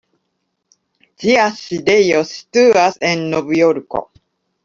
[1.25, 4.05] Ĝia sidejo situas en Novjorko.